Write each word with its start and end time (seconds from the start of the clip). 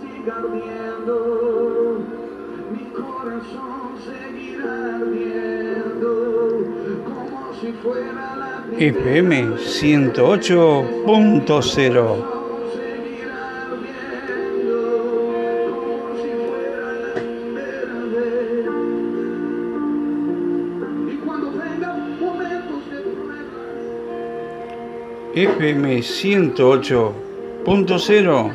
siga 0.00 0.34
ardiendo, 0.36 1.16
mi 2.72 2.84
corazón 2.90 3.98
seguirá 4.04 4.96
ardiendo, 4.96 6.10
como 7.04 7.52
si 7.60 7.72
fuera 7.82 8.24
la 8.36 8.64
FM 8.78 9.32
108.0 9.56 12.24
seguirá 12.72 13.66
ardiendo, 13.66 14.78
como 15.74 15.98
si 16.22 16.30
fuera 16.46 16.86
la 16.92 17.04
primera 17.14 17.98
vez. 18.10 18.66
Y 21.12 21.14
cuando 21.24 21.46
vengan 21.50 21.98
momentos 22.20 22.82
de 22.90 22.98
prueba, 23.10 23.60
FM 25.34 25.84
108.0 25.98 28.54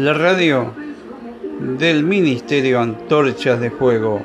La 0.00 0.14
radio 0.14 0.72
del 1.58 2.04
Ministerio 2.04 2.78
Antorchas 2.78 3.58
de 3.58 3.72
Fuego. 3.72 4.22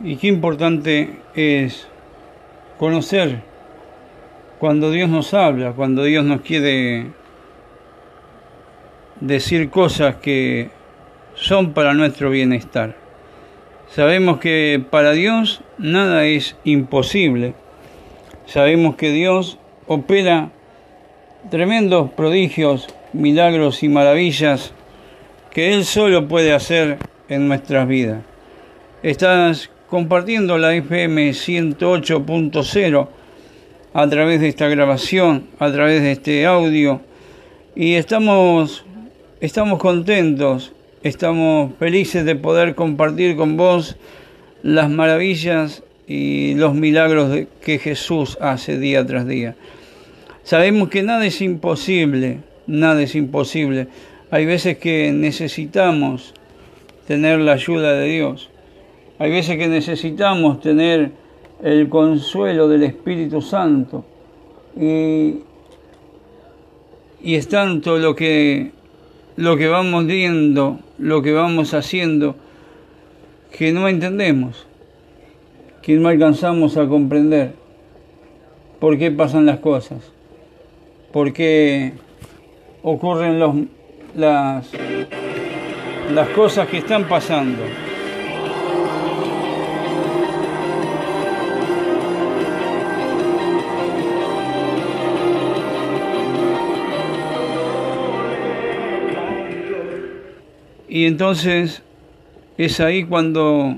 Y 0.00 0.14
qué 0.14 0.28
importante 0.28 1.18
es 1.34 1.88
conocer 2.78 3.42
cuando 4.60 4.92
Dios 4.92 5.10
nos 5.10 5.34
habla, 5.34 5.72
cuando 5.72 6.04
Dios 6.04 6.24
nos 6.24 6.42
quiere 6.42 7.08
decir 9.20 9.68
cosas 9.68 10.14
que 10.14 10.83
son 11.34 11.72
para 11.72 11.94
nuestro 11.94 12.30
bienestar. 12.30 12.96
Sabemos 13.88 14.38
que 14.38 14.84
para 14.90 15.12
Dios 15.12 15.60
nada 15.78 16.26
es 16.26 16.56
imposible. 16.64 17.54
Sabemos 18.46 18.96
que 18.96 19.10
Dios 19.10 19.58
opera 19.86 20.50
tremendos 21.50 22.10
prodigios, 22.10 22.88
milagros 23.12 23.82
y 23.82 23.88
maravillas 23.88 24.72
que 25.50 25.74
Él 25.74 25.84
solo 25.84 26.26
puede 26.26 26.52
hacer 26.52 26.98
en 27.28 27.48
nuestras 27.48 27.86
vidas. 27.86 28.22
Estás 29.02 29.70
compartiendo 29.88 30.58
la 30.58 30.74
FM 30.74 31.30
108.0 31.30 33.08
a 33.92 34.08
través 34.08 34.40
de 34.40 34.48
esta 34.48 34.66
grabación, 34.68 35.46
a 35.58 35.70
través 35.70 36.02
de 36.02 36.12
este 36.12 36.46
audio 36.46 37.00
y 37.76 37.94
estamos 37.94 38.84
estamos 39.40 39.78
contentos, 39.78 40.73
estamos 41.04 41.72
felices 41.78 42.24
de 42.24 42.34
poder 42.34 42.74
compartir 42.74 43.36
con 43.36 43.58
vos 43.58 43.96
las 44.62 44.90
maravillas 44.90 45.82
y 46.08 46.54
los 46.54 46.74
milagros 46.74 47.46
que 47.60 47.78
Jesús 47.78 48.38
hace 48.40 48.78
día 48.78 49.06
tras 49.06 49.28
día. 49.28 49.54
Sabemos 50.44 50.88
que 50.88 51.02
nada 51.02 51.26
es 51.26 51.42
imposible, 51.42 52.38
nada 52.66 53.02
es 53.02 53.14
imposible. 53.14 53.86
Hay 54.30 54.46
veces 54.46 54.78
que 54.78 55.12
necesitamos 55.12 56.32
tener 57.06 57.38
la 57.38 57.52
ayuda 57.52 57.92
de 57.92 58.08
Dios. 58.08 58.48
Hay 59.18 59.30
veces 59.30 59.58
que 59.58 59.68
necesitamos 59.68 60.60
tener 60.60 61.12
el 61.62 61.90
consuelo 61.90 62.66
del 62.66 62.82
Espíritu 62.82 63.42
Santo. 63.42 64.06
Y 64.76 65.42
es 67.22 67.46
tanto 67.48 67.98
lo 67.98 68.14
que, 68.14 68.72
lo 69.36 69.56
que 69.56 69.68
vamos 69.68 70.06
viendo, 70.06 70.78
lo 70.98 71.22
que 71.22 71.32
vamos 71.32 71.74
haciendo, 71.74 72.36
que 73.56 73.72
no 73.72 73.88
entendemos, 73.88 74.66
que 75.82 75.94
no 75.94 76.08
alcanzamos 76.08 76.76
a 76.76 76.86
comprender 76.86 77.54
por 78.80 78.98
qué 78.98 79.10
pasan 79.10 79.46
las 79.46 79.58
cosas, 79.58 79.98
por 81.12 81.32
qué 81.32 81.92
ocurren 82.82 83.38
los, 83.38 83.56
las, 84.14 84.70
las 86.12 86.28
cosas 86.30 86.68
que 86.68 86.78
están 86.78 87.08
pasando. 87.08 87.62
Y 100.94 101.06
entonces 101.06 101.82
es 102.56 102.78
ahí 102.78 103.02
cuando, 103.02 103.76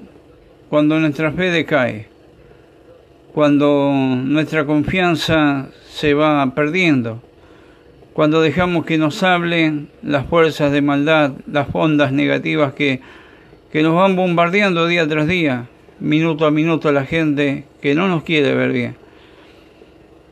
cuando 0.68 1.00
nuestra 1.00 1.32
fe 1.32 1.44
decae, 1.44 2.08
cuando 3.32 3.90
nuestra 3.90 4.66
confianza 4.66 5.70
se 5.88 6.12
va 6.12 6.54
perdiendo, 6.54 7.22
cuando 8.12 8.42
dejamos 8.42 8.84
que 8.84 8.98
nos 8.98 9.22
hablen 9.22 9.88
las 10.02 10.26
fuerzas 10.26 10.70
de 10.72 10.82
maldad, 10.82 11.32
las 11.50 11.68
ondas 11.72 12.12
negativas 12.12 12.74
que, 12.74 13.00
que 13.72 13.82
nos 13.82 13.94
van 13.94 14.14
bombardeando 14.14 14.86
día 14.86 15.08
tras 15.08 15.26
día, 15.26 15.68
minuto 16.00 16.44
a 16.44 16.50
minuto 16.50 16.92
la 16.92 17.06
gente 17.06 17.64
que 17.80 17.94
no 17.94 18.08
nos 18.08 18.24
quiere 18.24 18.54
ver 18.54 18.72
bien. 18.72 18.94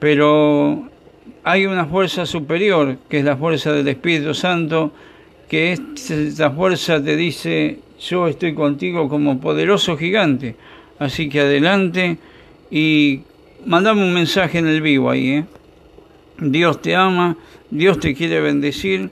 Pero 0.00 0.90
hay 1.44 1.64
una 1.64 1.86
fuerza 1.86 2.26
superior, 2.26 2.98
que 3.08 3.20
es 3.20 3.24
la 3.24 3.38
fuerza 3.38 3.72
del 3.72 3.88
Espíritu 3.88 4.34
Santo, 4.34 4.92
que 5.48 5.72
esta 5.72 6.50
fuerza 6.50 7.02
te 7.02 7.16
dice, 7.16 7.78
yo 8.00 8.28
estoy 8.28 8.54
contigo 8.54 9.08
como 9.08 9.40
poderoso 9.40 9.96
gigante. 9.96 10.56
Así 10.98 11.28
que 11.28 11.40
adelante 11.40 12.18
y 12.70 13.22
mandame 13.66 14.02
un 14.02 14.12
mensaje 14.12 14.58
en 14.58 14.68
el 14.68 14.80
vivo 14.80 15.10
ahí. 15.10 15.30
¿eh? 15.30 15.44
Dios 16.38 16.80
te 16.82 16.94
ama, 16.94 17.36
Dios 17.70 17.98
te 18.00 18.14
quiere 18.14 18.40
bendecir 18.40 19.10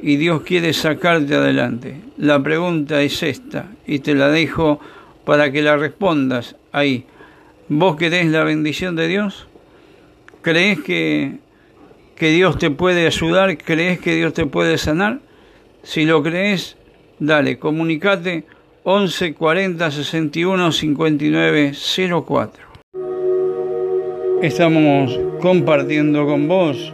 y 0.00 0.16
Dios 0.16 0.42
quiere 0.42 0.72
sacarte 0.72 1.34
adelante. 1.34 1.96
La 2.16 2.42
pregunta 2.42 3.02
es 3.02 3.22
esta 3.22 3.66
y 3.86 4.00
te 4.00 4.14
la 4.14 4.28
dejo 4.28 4.80
para 5.24 5.50
que 5.52 5.62
la 5.62 5.76
respondas 5.76 6.56
ahí. 6.72 7.04
¿Vos 7.68 7.96
querés 7.96 8.26
la 8.26 8.44
bendición 8.44 8.96
de 8.96 9.08
Dios? 9.08 9.46
¿Crees 10.42 10.80
que, 10.80 11.38
que 12.16 12.30
Dios 12.30 12.58
te 12.58 12.70
puede 12.70 13.06
ayudar? 13.06 13.58
¿Crees 13.58 13.98
que 13.98 14.14
Dios 14.14 14.32
te 14.32 14.46
puede 14.46 14.78
sanar? 14.78 15.20
Si 15.88 16.04
lo 16.04 16.22
crees, 16.22 16.76
dale, 17.18 17.58
comunicate 17.58 18.44
11 18.84 19.32
40 19.32 19.90
61 19.90 20.70
59 20.70 21.72
04. 22.26 22.64
Estamos 24.42 25.18
compartiendo 25.40 26.26
con 26.26 26.46
vos 26.46 26.92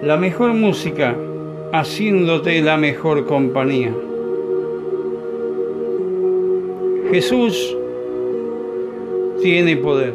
la 0.00 0.16
mejor 0.16 0.54
música, 0.54 1.16
haciéndote 1.72 2.62
la 2.62 2.76
mejor 2.76 3.26
compañía. 3.26 3.92
Jesús 7.10 7.76
tiene 9.42 9.76
poder. 9.76 10.14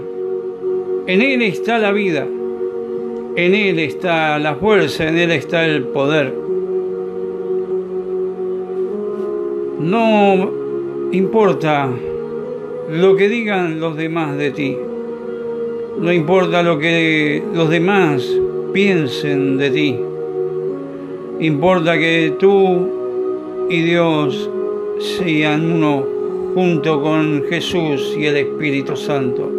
En 1.07 1.21
Él 1.21 1.41
está 1.41 1.79
la 1.79 1.91
vida. 1.91 2.25
En 3.35 3.55
Él 3.55 3.79
está 3.79 4.39
la 4.39 4.55
fuerza, 4.55 5.09
en 5.09 5.17
Él 5.17 5.31
está 5.31 5.65
el 5.65 5.83
poder. 5.83 6.42
No 9.83 10.49
importa 11.11 11.89
lo 12.89 13.17
que 13.17 13.27
digan 13.27 13.81
los 13.81 13.97
demás 13.97 14.37
de 14.37 14.51
ti. 14.51 14.77
No 15.99 16.13
importa 16.13 16.63
lo 16.63 16.79
que 16.79 17.43
los 17.53 17.69
demás 17.69 18.25
piensen 18.71 19.57
de 19.57 19.69
ti. 19.71 19.99
Importa 21.41 21.97
que 21.97 22.33
tú 22.39 23.67
y 23.69 23.81
Dios 23.81 24.49
sean 24.99 25.69
uno 25.69 26.05
junto 26.53 27.01
con 27.01 27.43
Jesús 27.49 28.15
y 28.17 28.25
el 28.25 28.37
Espíritu 28.37 28.95
Santo. 28.95 29.51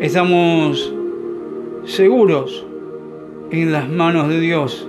Estamos 0.00 0.92
seguros 1.84 2.66
en 3.50 3.72
las 3.72 3.88
manos 3.88 4.28
de 4.28 4.38
Dios, 4.38 4.86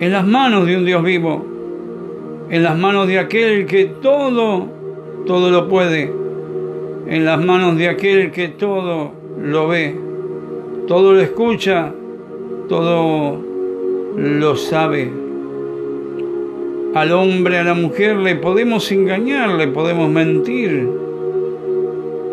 en 0.00 0.10
las 0.10 0.26
manos 0.26 0.66
de 0.66 0.76
un 0.76 0.84
Dios 0.84 1.04
vivo, 1.04 1.49
en 2.50 2.64
las 2.64 2.76
manos 2.76 3.06
de 3.06 3.18
aquel 3.18 3.64
que 3.66 3.84
todo, 4.02 4.66
todo 5.24 5.50
lo 5.50 5.68
puede, 5.68 6.12
en 7.06 7.24
las 7.24 7.42
manos 7.42 7.76
de 7.78 7.88
aquel 7.88 8.32
que 8.32 8.48
todo 8.48 9.12
lo 9.40 9.68
ve, 9.68 9.96
todo 10.88 11.12
lo 11.12 11.20
escucha, 11.20 11.94
todo 12.68 13.38
lo 14.16 14.56
sabe. 14.56 15.12
Al 16.92 17.12
hombre, 17.12 17.58
a 17.58 17.62
la 17.62 17.74
mujer 17.74 18.16
le 18.16 18.34
podemos 18.34 18.90
engañar, 18.90 19.50
le 19.50 19.68
podemos 19.68 20.10
mentir, 20.10 20.88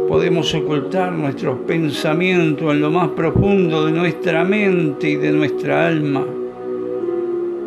podemos 0.08 0.52
ocultar 0.56 1.12
nuestros 1.12 1.60
pensamientos 1.68 2.74
en 2.74 2.82
lo 2.82 2.90
más 2.90 3.10
profundo 3.10 3.86
de 3.86 3.92
nuestra 3.92 4.44
mente 4.44 5.12
y 5.12 5.16
de 5.16 5.32
nuestra 5.32 5.86
alma. 5.86 6.26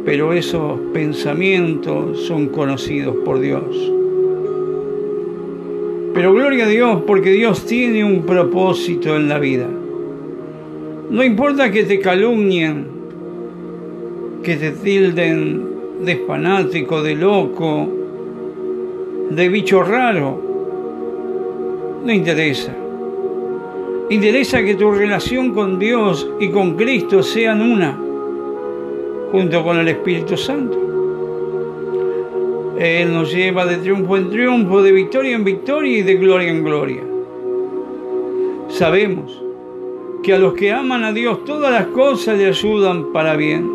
Pero 0.04 0.32
esos 0.32 0.78
pensamientos 0.92 2.20
son 2.26 2.48
conocidos 2.48 3.16
por 3.24 3.40
Dios. 3.40 3.92
Pero 6.14 6.32
gloria 6.32 6.64
a 6.64 6.68
Dios 6.68 7.02
porque 7.06 7.30
Dios 7.30 7.66
tiene 7.66 8.04
un 8.04 8.22
propósito 8.22 9.16
en 9.16 9.28
la 9.28 9.38
vida. 9.38 9.66
No 11.10 11.22
importa 11.24 11.70
que 11.70 11.84
te 11.84 11.98
calumnien, 11.98 12.86
que 14.42 14.56
te 14.56 14.70
tilden 14.72 15.64
de 16.02 16.16
fanático, 16.26 17.02
de 17.02 17.14
loco, 17.14 17.88
de 19.30 19.48
bicho 19.48 19.82
raro. 19.82 20.40
No 22.04 22.12
interesa. 22.12 22.74
Interesa 24.08 24.64
que 24.64 24.74
tu 24.74 24.90
relación 24.90 25.52
con 25.52 25.78
Dios 25.78 26.28
y 26.40 26.48
con 26.48 26.74
Cristo 26.74 27.22
sean 27.22 27.60
una, 27.60 27.96
junto 29.30 29.62
con 29.62 29.78
el 29.78 29.88
Espíritu 29.88 30.36
Santo. 30.36 30.76
Él 32.78 33.12
nos 33.12 33.32
lleva 33.32 33.66
de 33.66 33.76
triunfo 33.76 34.16
en 34.16 34.30
triunfo, 34.30 34.82
de 34.82 34.92
victoria 34.92 35.36
en 35.36 35.44
victoria 35.44 35.98
y 35.98 36.02
de 36.02 36.14
gloria 36.14 36.48
en 36.48 36.64
gloria. 36.64 37.02
Sabemos 38.68 39.42
que 40.22 40.32
a 40.32 40.38
los 40.38 40.54
que 40.54 40.72
aman 40.72 41.04
a 41.04 41.12
Dios 41.12 41.44
todas 41.44 41.72
las 41.72 41.86
cosas 41.88 42.38
le 42.38 42.46
ayudan 42.46 43.12
para 43.12 43.36
bien. 43.36 43.70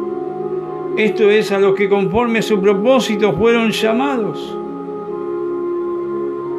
Esto 0.97 1.29
es 1.29 1.51
a 1.51 1.59
los 1.59 1.75
que 1.75 1.89
conforme 1.89 2.39
a 2.39 2.41
su 2.41 2.59
propósito 2.59 3.33
fueron 3.33 3.71
llamados. 3.71 4.57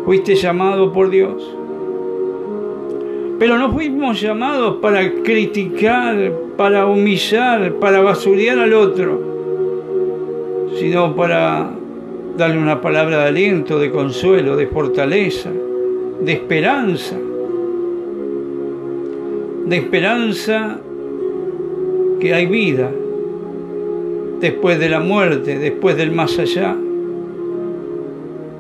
Fuiste 0.05 0.35
llamado 0.37 0.93
por 0.93 1.11
Dios. 1.11 1.57
Pero 3.39 3.59
no 3.59 3.73
fuimos 3.73 4.21
llamados 4.21 4.77
para 4.77 5.13
criticar, 5.23 6.33
para 6.57 6.87
humillar, 6.87 7.75
para 7.75 8.01
basurear 8.01 8.59
al 8.59 8.73
otro, 8.73 10.69
sino 10.79 11.15
para 11.15 11.71
darle 12.37 12.59
una 12.59 12.81
palabra 12.81 13.19
de 13.19 13.29
aliento, 13.29 13.79
de 13.79 13.91
consuelo, 13.91 14.57
de 14.57 14.67
fortaleza, 14.67 15.51
de 16.21 16.33
esperanza. 16.33 17.17
De 19.67 19.77
esperanza 19.77 20.79
que 22.21 22.33
hay 22.33 22.47
vida 22.47 22.91
después 24.41 24.79
de 24.79 24.89
la 24.89 25.01
muerte, 25.01 25.59
después 25.59 25.97
del 25.97 26.13
más 26.13 26.39
allá. 26.39 26.77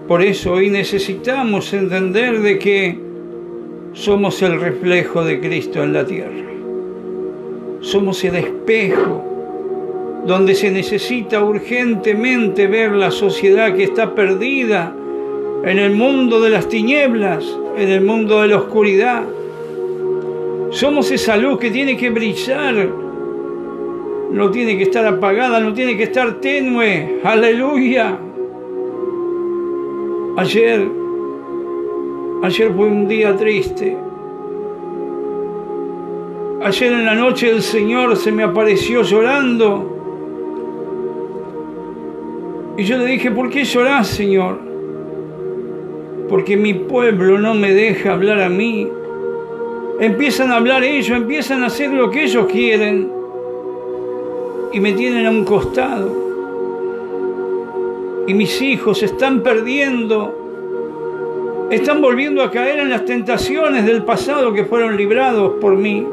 Por 0.08 0.22
eso 0.22 0.52
hoy 0.52 0.70
necesitamos 0.70 1.72
entender 1.72 2.40
de 2.40 2.58
que 2.58 3.05
somos 3.96 4.42
el 4.42 4.60
reflejo 4.60 5.24
de 5.24 5.40
Cristo 5.40 5.82
en 5.82 5.94
la 5.94 6.04
tierra. 6.04 6.44
Somos 7.80 8.22
el 8.24 8.36
espejo 8.36 9.24
donde 10.26 10.54
se 10.54 10.70
necesita 10.70 11.42
urgentemente 11.42 12.66
ver 12.66 12.92
la 12.92 13.10
sociedad 13.10 13.74
que 13.74 13.84
está 13.84 14.14
perdida 14.14 14.94
en 15.64 15.78
el 15.78 15.94
mundo 15.94 16.40
de 16.40 16.50
las 16.50 16.68
tinieblas, 16.68 17.44
en 17.78 17.88
el 17.88 18.02
mundo 18.02 18.42
de 18.42 18.48
la 18.48 18.58
oscuridad. 18.58 19.24
Somos 20.70 21.10
esa 21.10 21.38
luz 21.38 21.58
que 21.58 21.70
tiene 21.70 21.96
que 21.96 22.10
brillar, 22.10 22.88
no 24.30 24.50
tiene 24.50 24.76
que 24.76 24.82
estar 24.82 25.06
apagada, 25.06 25.58
no 25.58 25.72
tiene 25.72 25.96
que 25.96 26.02
estar 26.02 26.34
tenue. 26.34 27.20
Aleluya. 27.24 28.18
Ayer 30.36 31.05
Ayer 32.46 32.72
fue 32.72 32.86
un 32.86 33.08
día 33.08 33.36
triste. 33.36 33.96
Ayer 36.62 36.92
en 36.92 37.04
la 37.04 37.16
noche 37.16 37.50
el 37.50 37.60
Señor 37.60 38.16
se 38.16 38.30
me 38.30 38.44
apareció 38.44 39.02
llorando. 39.02 39.96
Y 42.76 42.84
yo 42.84 42.98
le 42.98 43.06
dije, 43.06 43.32
¿por 43.32 43.50
qué 43.50 43.64
llorás, 43.64 44.06
Señor? 44.06 44.60
Porque 46.28 46.56
mi 46.56 46.72
pueblo 46.72 47.36
no 47.36 47.52
me 47.54 47.74
deja 47.74 48.12
hablar 48.12 48.40
a 48.40 48.48
mí. 48.48 48.86
Empiezan 49.98 50.52
a 50.52 50.58
hablar 50.58 50.84
ellos, 50.84 51.16
empiezan 51.16 51.64
a 51.64 51.66
hacer 51.66 51.90
lo 51.90 52.12
que 52.12 52.22
ellos 52.22 52.46
quieren. 52.46 53.10
Y 54.72 54.78
me 54.78 54.92
tienen 54.92 55.26
a 55.26 55.30
un 55.30 55.44
costado. 55.44 56.12
Y 58.28 58.34
mis 58.34 58.62
hijos 58.62 58.98
se 58.98 59.06
están 59.06 59.42
perdiendo 59.42 60.35
están 61.70 62.00
volviendo 62.00 62.42
a 62.42 62.50
caer 62.50 62.78
en 62.78 62.90
las 62.90 63.04
tentaciones 63.04 63.84
del 63.86 64.04
pasado 64.04 64.52
que 64.52 64.64
fueron 64.64 64.96
librados 64.96 65.54
por 65.60 65.76
mí. 65.76 66.06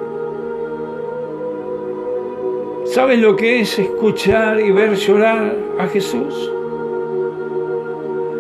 ¿Sabes 2.85 3.19
lo 3.19 3.35
que 3.35 3.61
es 3.61 3.79
escuchar 3.79 4.59
y 4.59 4.71
ver 4.71 4.95
llorar 4.95 5.55
a 5.79 5.87
Jesús? 5.87 6.51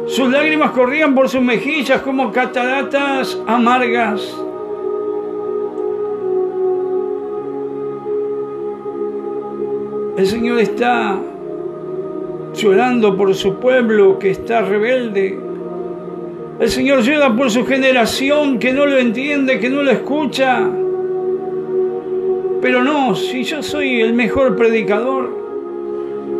Sus 0.07 0.29
lágrimas 0.29 0.71
corrían 0.71 1.15
por 1.15 1.29
sus 1.29 1.41
mejillas 1.41 2.01
como 2.01 2.31
cataratas 2.31 3.39
amargas. 3.47 4.21
El 10.17 10.27
Señor 10.27 10.59
está 10.59 11.19
llorando 12.53 13.17
por 13.17 13.33
su 13.33 13.55
pueblo 13.55 14.19
que 14.19 14.31
está 14.31 14.61
rebelde, 14.61 15.39
el 16.59 16.69
Señor 16.69 17.01
llora 17.01 17.35
por 17.35 17.49
su 17.49 17.65
generación 17.65 18.59
que 18.59 18.73
no 18.73 18.85
lo 18.85 18.97
entiende, 18.97 19.59
que 19.59 19.69
no 19.69 19.81
lo 19.81 19.91
escucha. 19.91 20.69
Pero 22.61 22.83
no, 22.83 23.15
si 23.15 23.43
yo 23.43 23.61
soy 23.63 24.01
el 24.01 24.13
mejor 24.13 24.55
predicador, 24.55 25.43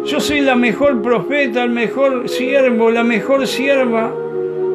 yo 0.05 0.19
soy 0.19 0.41
la 0.41 0.55
mejor 0.55 1.01
profeta, 1.01 1.63
el 1.63 1.71
mejor 1.71 2.29
siervo, 2.29 2.91
la 2.91 3.03
mejor 3.03 3.47
sierva. 3.47 4.13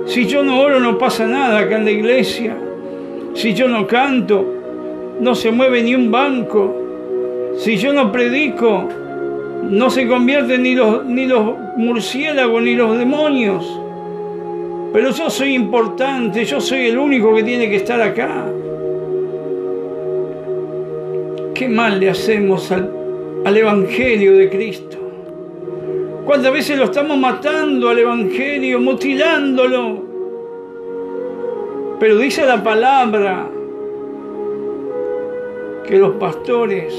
Si 0.07 0.27
yo 0.27 0.43
no 0.43 0.61
oro 0.61 0.81
no 0.81 0.99
pasa 0.99 1.27
nada 1.27 1.61
acá 1.61 1.77
en 1.77 1.85
la 1.85 1.91
iglesia. 1.91 2.57
Si 3.35 3.55
yo 3.55 3.69
no 3.69 3.87
canto, 3.87 4.45
no 5.21 5.35
se 5.35 5.51
mueve 5.51 5.83
ni 5.83 5.95
un 5.95 6.11
banco. 6.11 7.55
Si 7.59 7.77
yo 7.77 7.93
no 7.93 8.11
predico, 8.11 8.89
no 9.63 9.91
se 9.91 10.07
convierten 10.07 10.63
ni 10.63 10.75
los, 10.75 11.05
ni 11.05 11.27
los 11.27 11.57
murciélagos 11.77 12.63
ni 12.63 12.75
los 12.75 12.99
demonios. 12.99 13.81
Pero 14.93 15.11
yo 15.11 15.29
soy 15.29 15.55
importante, 15.55 16.45
yo 16.45 16.61
soy 16.61 16.87
el 16.87 16.99
único 16.99 17.35
que 17.35 17.43
tiene 17.43 17.69
que 17.69 17.77
estar 17.77 18.01
acá. 18.01 18.47
¿Qué 21.55 21.69
mal 21.69 22.01
le 22.01 22.11
hacemos 22.11 22.71
al, 22.71 22.91
al 23.45 23.57
Evangelio 23.57 24.37
de 24.37 24.49
Cristo? 24.49 24.97
¿Cuántas 26.25 26.53
veces 26.53 26.79
lo 26.79 26.85
estamos 26.85 27.19
matando 27.19 27.89
al 27.89 27.99
Evangelio, 27.99 28.81
mutilándolo? 28.81 30.05
Pero 31.99 32.17
dice 32.19 32.47
la 32.47 32.63
palabra 32.63 33.49
que 35.87 35.99
los 35.99 36.17
pastores 36.17 36.95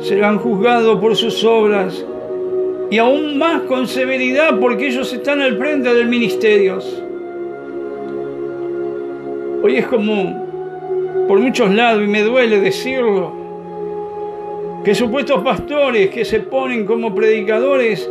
serán 0.00 0.38
juzgados 0.38 0.98
por 1.00 1.14
sus 1.16 1.44
obras 1.44 2.04
y 2.90 2.98
aún 2.98 3.38
más 3.38 3.62
con 3.62 3.86
severidad 3.86 4.58
porque 4.58 4.88
ellos 4.88 5.12
están 5.12 5.40
al 5.40 5.56
frente 5.56 5.94
del 5.94 6.08
ministerio. 6.08 6.80
Hoy 9.62 9.76
es 9.76 9.86
como 9.86 10.40
por 11.28 11.38
muchos 11.38 11.72
lados, 11.72 12.02
y 12.02 12.08
me 12.08 12.22
duele 12.22 12.60
decirlo, 12.60 13.32
que 14.84 14.96
supuestos 14.96 15.42
pastores 15.42 16.10
que 16.10 16.24
se 16.24 16.40
ponen 16.40 16.84
como 16.84 17.14
predicadores 17.14 18.10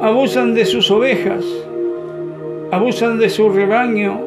abusan 0.00 0.52
de 0.52 0.66
sus 0.66 0.90
ovejas, 0.90 1.46
abusan 2.70 3.18
de 3.18 3.30
su 3.30 3.48
rebaño. 3.48 4.20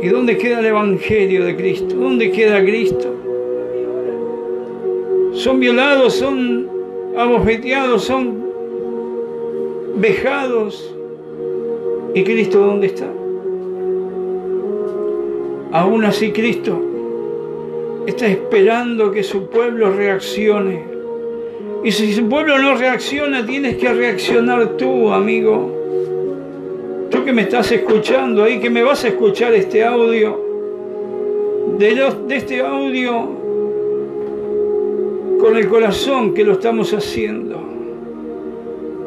¿Y 0.00 0.08
dónde 0.08 0.38
queda 0.38 0.60
el 0.60 0.66
Evangelio 0.66 1.44
de 1.44 1.56
Cristo? 1.56 1.94
¿Dónde 1.94 2.30
queda 2.30 2.62
Cristo? 2.62 3.13
Son 5.44 5.60
violados, 5.60 6.14
son 6.14 6.70
abofeteados, 7.18 8.04
son 8.04 8.42
vejados. 9.96 10.90
¿Y 12.14 12.24
Cristo 12.24 12.60
dónde 12.60 12.86
está? 12.86 13.06
Aún 15.72 16.02
así 16.06 16.32
Cristo 16.32 16.80
está 18.06 18.26
esperando 18.26 19.12
que 19.12 19.22
su 19.22 19.50
pueblo 19.50 19.90
reaccione. 19.90 20.82
Y 21.84 21.92
si 21.92 22.14
su 22.14 22.26
pueblo 22.26 22.58
no 22.58 22.76
reacciona, 22.76 23.44
tienes 23.44 23.76
que 23.76 23.92
reaccionar 23.92 24.78
tú, 24.78 25.12
amigo. 25.12 25.70
Tú 27.10 27.22
que 27.22 27.34
me 27.34 27.42
estás 27.42 27.70
escuchando 27.70 28.44
ahí, 28.44 28.60
que 28.60 28.70
me 28.70 28.82
vas 28.82 29.04
a 29.04 29.08
escuchar 29.08 29.52
este 29.52 29.84
audio. 29.84 30.42
De, 31.78 31.94
de 32.28 32.36
este 32.36 32.60
audio 32.62 33.43
con 35.44 35.58
el 35.58 35.68
corazón 35.68 36.32
que 36.32 36.42
lo 36.42 36.54
estamos 36.54 36.94
haciendo. 36.94 37.62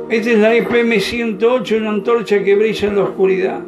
Esta 0.07 0.29
es 0.29 0.37
la 0.37 0.53
EPM 0.53 0.99
108, 0.99 1.77
una 1.77 1.89
antorcha 1.89 2.43
que 2.43 2.55
brilla 2.55 2.89
en 2.89 2.95
la 2.95 3.03
oscuridad. 3.05 3.59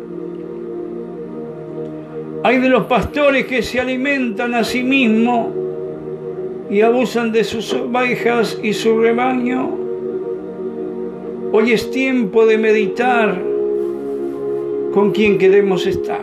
Hay 2.43 2.59
de 2.59 2.69
los 2.69 2.85
pastores 2.85 3.47
que 3.47 3.63
se 3.63 3.79
alimentan 3.79 4.53
a 4.53 4.63
sí 4.63 4.83
mismos 4.83 5.47
y 6.69 6.81
abusan 6.81 7.31
de 7.31 7.43
sus 7.43 7.73
ovejas 7.73 8.59
y 8.61 8.73
su 8.73 8.99
rebaño. 8.99 9.75
Hoy 11.51 11.71
es 11.71 11.89
tiempo 11.89 12.45
de 12.45 12.59
meditar 12.59 13.35
con 14.93 15.09
quién 15.11 15.39
queremos 15.39 15.87
estar, 15.87 16.21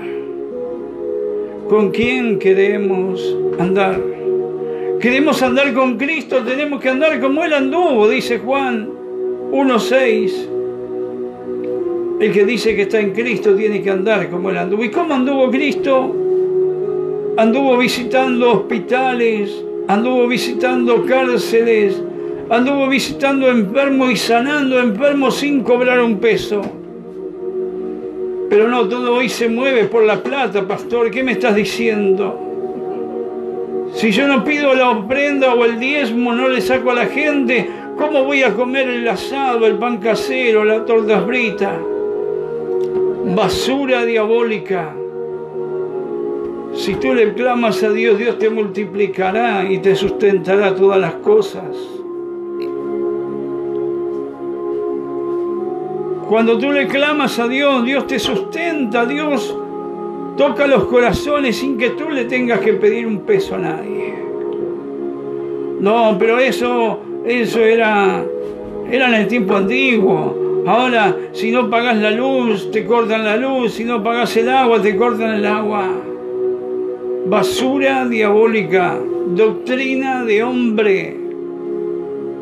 con 1.69 1.91
quién 1.91 2.38
queremos 2.38 3.37
andar. 3.59 4.00
Queremos 5.06 5.40
andar 5.40 5.72
con 5.72 5.96
Cristo, 5.96 6.42
tenemos 6.42 6.80
que 6.80 6.88
andar 6.88 7.20
como 7.20 7.44
Él 7.44 7.52
anduvo, 7.52 8.08
dice 8.08 8.40
Juan 8.40 8.90
1.6. 9.52 10.48
El 12.18 12.32
que 12.32 12.44
dice 12.44 12.75
que 12.75 12.82
está 12.82 12.98
en 12.98 13.12
Cristo 13.12 13.54
tiene 13.54 13.80
que 13.80 13.90
andar 13.90 14.28
como 14.28 14.50
Él 14.50 14.56
anduvo. 14.56 14.82
¿Y 14.82 14.90
cómo 14.90 15.14
anduvo 15.14 15.48
Cristo? 15.48 16.12
Anduvo 17.36 17.76
visitando 17.76 18.50
hospitales, 18.50 19.64
anduvo 19.86 20.26
visitando 20.26 21.06
cárceles, 21.06 22.02
anduvo 22.50 22.88
visitando 22.88 23.48
enfermos 23.48 24.10
y 24.10 24.16
sanando 24.16 24.80
enfermos 24.80 25.36
sin 25.36 25.62
cobrar 25.62 26.00
un 26.00 26.18
peso. 26.18 26.62
Pero 28.50 28.66
no, 28.66 28.88
todo 28.88 29.14
hoy 29.14 29.28
se 29.28 29.48
mueve 29.48 29.84
por 29.84 30.02
la 30.02 30.20
plata, 30.20 30.66
pastor. 30.66 31.12
¿Qué 31.12 31.22
me 31.22 31.30
estás 31.30 31.54
diciendo? 31.54 32.46
Si 33.97 34.11
yo 34.11 34.29
no 34.29 34.45
pido 34.45 34.75
la 34.75 34.91
ofrenda 34.91 35.55
o 35.55 35.65
el 35.65 35.81
diezmo, 35.81 36.35
no 36.35 36.49
le 36.49 36.61
saco 36.61 36.91
a 36.91 36.95
la 36.95 37.07
gente, 37.07 37.67
¿cómo 37.97 38.25
voy 38.25 38.43
a 38.43 38.53
comer 38.53 38.91
el 38.91 39.09
asado, 39.09 39.67
el 39.67 39.76
pan 39.79 39.97
casero, 39.97 40.65
la 40.65 40.85
torta 40.85 41.23
frita? 41.23 41.81
Basura 43.35 44.05
diabólica. 44.05 44.95
Si 46.75 46.95
tú 46.97 47.15
le 47.15 47.33
clamas 47.33 47.83
a 47.83 47.88
Dios, 47.88 48.19
Dios 48.19 48.38
te 48.38 48.50
multiplicará 48.50 49.65
y 49.65 49.79
te 49.79 49.97
sustentará 49.97 50.75
todas 50.75 51.00
las 51.00 51.15
cosas. 51.15 51.75
Cuando 56.29 56.59
tú 56.59 56.71
le 56.71 56.87
clamas 56.87 57.38
a 57.38 57.49
Dios, 57.49 57.83
Dios 57.83 58.07
te 58.07 58.19
sustenta, 58.19 59.07
Dios 59.07 59.57
toca 60.37 60.66
los 60.66 60.85
corazones 60.85 61.57
sin 61.57 61.78
que 61.78 61.90
tú 61.90 62.11
le 62.11 62.25
tengas 62.25 62.61
que 62.61 62.75
pedir 62.75 63.07
un 63.07 63.21
peso 63.21 63.55
a 63.55 63.59
nadie. 63.59 64.14
No, 65.81 66.16
pero 66.19 66.38
eso, 66.38 67.00
eso 67.26 67.61
era, 67.61 68.25
era 68.90 69.09
en 69.09 69.14
el 69.14 69.28
tiempo 69.28 69.57
antiguo. 69.57 70.64
Ahora, 70.66 71.16
si 71.33 71.50
no 71.50 71.71
pagas 71.71 71.97
la 71.97 72.11
luz, 72.11 72.71
te 72.71 72.85
cortan 72.85 73.25
la 73.25 73.37
luz. 73.37 73.75
Si 73.75 73.85
no 73.85 74.02
pagas 74.02 74.37
el 74.37 74.49
agua, 74.49 74.83
te 74.83 74.97
cortan 74.97 75.35
el 75.35 75.47
agua. 75.47 75.88
Basura 77.26 78.07
diabólica, 78.07 78.99
doctrina 79.28 80.25
de 80.25 80.43
hombre. 80.43 81.16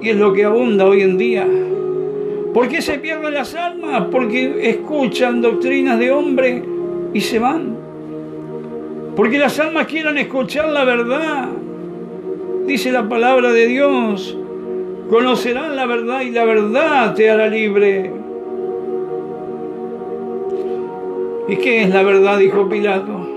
Y 0.00 0.08
es 0.10 0.16
lo 0.16 0.32
que 0.32 0.44
abunda 0.44 0.86
hoy 0.86 1.02
en 1.02 1.18
día. 1.18 1.46
¿Por 2.52 2.68
qué 2.68 2.80
se 2.80 2.98
pierden 2.98 3.34
las 3.34 3.54
almas? 3.54 4.04
Porque 4.10 4.70
escuchan 4.70 5.42
doctrinas 5.42 5.98
de 5.98 6.12
hombre 6.12 6.62
y 7.12 7.20
se 7.20 7.38
van. 7.38 7.73
Porque 9.16 9.38
las 9.38 9.58
almas 9.60 9.86
quieren 9.86 10.18
escuchar 10.18 10.70
la 10.70 10.84
verdad. 10.84 11.48
Dice 12.66 12.90
la 12.90 13.08
palabra 13.08 13.52
de 13.52 13.66
Dios. 13.66 14.36
Conocerán 15.08 15.76
la 15.76 15.86
verdad 15.86 16.22
y 16.22 16.30
la 16.30 16.44
verdad 16.44 17.14
te 17.14 17.30
hará 17.30 17.46
libre. 17.46 18.10
¿Y 21.46 21.56
qué 21.56 21.82
es 21.82 21.90
la 21.90 22.02
verdad? 22.02 22.38
Dijo 22.38 22.68
Pilato. 22.68 23.28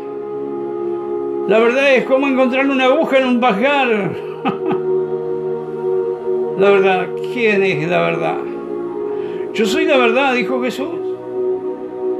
La 1.47 1.59
verdad 1.59 1.95
es 1.95 2.05
como 2.05 2.27
encontrar 2.27 2.67
una 2.69 2.85
aguja 2.85 3.19
en 3.19 3.27
un 3.27 3.39
pajar. 3.39 3.87
la 6.57 6.69
verdad, 6.71 7.07
¿quién 7.33 7.63
es 7.63 7.87
la 7.87 8.01
verdad? 8.01 8.37
Yo 9.53 9.65
soy 9.65 9.85
la 9.85 9.97
verdad, 9.97 10.33
dijo 10.33 10.61
Jesús. 10.61 10.87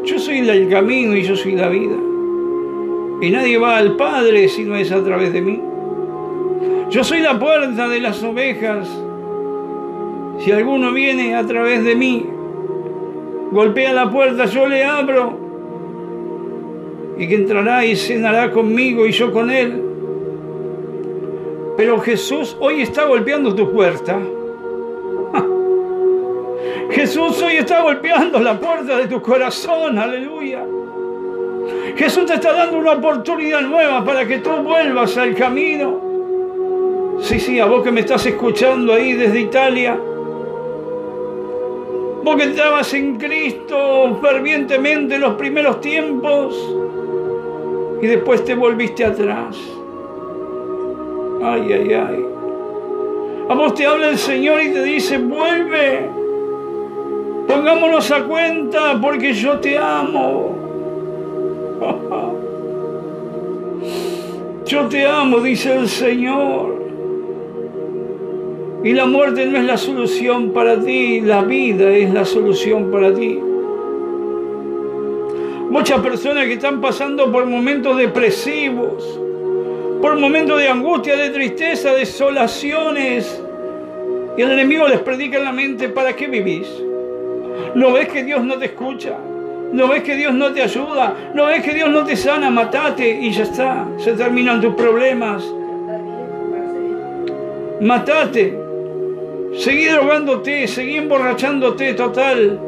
Yo 0.04 0.20
soy 0.20 0.48
el 0.48 0.70
camino 0.70 1.16
y 1.16 1.24
yo 1.24 1.36
soy 1.36 1.54
la 1.54 1.70
vida. 1.70 1.96
Y 3.22 3.32
nadie 3.32 3.58
va 3.58 3.78
al 3.78 3.96
Padre 3.96 4.48
si 4.48 4.64
no 4.64 4.76
es 4.76 4.92
a 4.92 5.04
través 5.04 5.34
de 5.34 5.42
mí. 5.42 5.62
Yo 6.90 7.04
soy 7.04 7.20
la 7.20 7.38
puerta 7.40 7.88
de 7.88 8.00
las 8.00 8.24
ovejas. 8.24 8.88
Si 10.40 10.52
alguno 10.52 10.94
viene 10.94 11.36
a 11.36 11.46
través 11.46 11.84
de 11.84 11.96
mí, 11.96 12.26
golpea 13.52 13.92
la 13.92 14.10
puerta, 14.10 14.46
yo 14.46 14.68
le 14.68 14.84
abro. 14.84 15.38
Y 17.18 17.28
que 17.28 17.36
entrará 17.36 17.84
y 17.86 17.96
cenará 17.96 18.52
conmigo 18.52 19.08
y 19.08 19.12
yo 19.12 19.34
con 19.34 19.50
él. 19.50 19.84
Pero 21.76 22.00
Jesús 22.00 22.56
hoy 22.60 22.82
está 22.82 23.06
golpeando 23.06 23.54
tu 23.54 23.72
puerta. 23.72 24.20
Jesús 26.92 27.42
hoy 27.42 27.58
está 27.58 27.82
golpeando 27.82 28.40
la 28.40 28.60
puerta 28.60 28.98
de 28.98 29.08
tu 29.08 29.22
corazón, 29.22 29.98
aleluya. 29.98 30.64
Jesús 31.98 32.28
te 32.28 32.36
está 32.36 32.54
dando 32.54 32.78
una 32.78 32.94
oportunidad 32.94 33.62
nueva 33.62 34.06
para 34.06 34.28
que 34.28 34.38
tú 34.38 34.52
vuelvas 34.52 35.18
al 35.18 35.34
camino. 35.34 36.00
Sí, 37.20 37.40
sí, 37.40 37.60
a 37.60 37.66
vos 37.66 37.84
que 37.84 37.92
me 37.92 38.02
estás 38.02 38.24
escuchando 38.28 38.94
ahí 38.94 39.14
desde 39.14 39.40
Italia. 39.40 40.00
Vos 42.24 42.36
que 42.36 42.44
estabas 42.44 42.94
en 42.94 43.18
Cristo 43.18 44.20
fervientemente 44.22 45.16
en 45.16 45.22
los 45.22 45.34
primeros 45.34 45.82
tiempos 45.82 46.56
y 48.00 48.06
después 48.06 48.46
te 48.46 48.54
volviste 48.54 49.04
atrás. 49.04 49.58
Ay, 51.42 51.74
ay, 51.74 51.94
ay. 51.94 52.26
A 53.50 53.56
vos 53.56 53.74
te 53.74 53.88
habla 53.88 54.10
el 54.10 54.18
Señor 54.20 54.62
y 54.62 54.72
te 54.72 54.84
dice, 54.84 55.18
vuelve. 55.18 56.10
Pongámonos 57.48 58.12
a 58.12 58.24
cuenta 58.24 59.00
porque 59.02 59.34
yo 59.34 59.58
te 59.60 59.78
amo. 59.80 60.57
Yo 64.66 64.88
te 64.88 65.06
amo, 65.06 65.40
dice 65.40 65.76
el 65.76 65.88
Señor. 65.88 66.76
Y 68.84 68.94
la 68.94 69.06
muerte 69.06 69.46
no 69.46 69.58
es 69.58 69.66
la 69.66 69.78
solución 69.78 70.52
para 70.52 70.80
ti, 70.80 71.22
la 71.22 71.42
vida 71.42 71.90
es 71.90 72.14
la 72.14 72.26
solución 72.26 72.92
para 72.92 73.14
ti. 73.14 73.40
Muchas 75.70 76.00
personas 76.02 76.46
que 76.46 76.54
están 76.54 76.80
pasando 76.80 77.32
por 77.32 77.46
momentos 77.46 77.98
depresivos, 77.98 79.20
por 80.02 80.18
momentos 80.18 80.60
de 80.60 80.70
angustia, 80.70 81.18
de 81.18 81.30
tristeza, 81.32 81.94
desolaciones, 81.94 83.42
y 84.38 84.42
el 84.42 84.52
enemigo 84.52 84.88
les 84.88 85.00
predica 85.00 85.38
en 85.38 85.44
la 85.44 85.52
mente, 85.52 85.90
¿para 85.90 86.16
qué 86.16 86.28
vivís? 86.28 86.68
¿No 87.74 87.94
ves 87.94 88.08
que 88.08 88.24
Dios 88.24 88.44
no 88.44 88.58
te 88.58 88.66
escucha? 88.66 89.18
¿No 89.72 89.88
ves 89.88 90.04
que 90.04 90.16
Dios 90.16 90.34
no 90.34 90.52
te 90.54 90.62
ayuda? 90.62 91.16
¿No 91.34 91.46
ves 91.48 91.64
que 91.64 91.74
Dios 91.74 91.90
no 91.90 92.04
te 92.04 92.16
sana? 92.16 92.50
Matate 92.50 93.20
y 93.22 93.32
ya 93.32 93.44
está. 93.44 93.88
Se 93.98 94.14
terminan 94.14 94.62
tus 94.62 94.76
problemas. 94.76 95.44
Matate. 97.82 98.58
Seguí 99.58 99.86
drogándote, 99.86 100.68
seguí 100.68 100.98
emborrachándote, 100.98 101.94
total. 101.94 102.60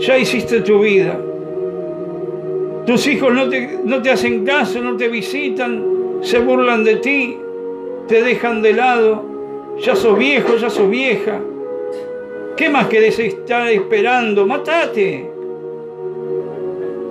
Ya 0.00 0.18
hiciste 0.18 0.60
tu 0.60 0.80
vida. 0.80 1.18
Tus 2.86 3.06
hijos 3.06 3.32
no 3.32 3.48
te, 3.48 3.78
no 3.84 4.00
te 4.02 4.10
hacen 4.10 4.44
caso, 4.44 4.80
no 4.80 4.96
te 4.96 5.08
visitan, 5.08 5.84
se 6.22 6.38
burlan 6.38 6.84
de 6.84 6.96
ti, 6.96 7.36
te 8.08 8.22
dejan 8.22 8.62
de 8.62 8.72
lado. 8.72 9.24
Ya 9.78 9.94
sos 9.94 10.18
viejo, 10.18 10.56
ya 10.56 10.70
sos 10.70 10.88
vieja. 10.88 11.40
¿Qué 12.56 12.68
más 12.68 12.88
querés 12.88 13.18
estar 13.18 13.68
esperando? 13.68 14.46
Matate. 14.46 15.29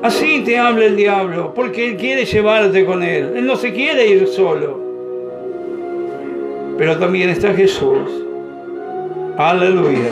Así 0.01 0.43
te 0.45 0.57
habla 0.57 0.85
el 0.85 0.95
diablo, 0.95 1.53
porque 1.53 1.89
él 1.89 1.97
quiere 1.97 2.25
llevarte 2.25 2.85
con 2.85 3.03
él. 3.03 3.33
Él 3.35 3.45
no 3.45 3.57
se 3.57 3.73
quiere 3.73 4.07
ir 4.07 4.27
solo. 4.27 4.79
Pero 6.77 6.97
también 6.97 7.29
está 7.29 7.53
Jesús. 7.53 8.09
Aleluya. 9.37 10.11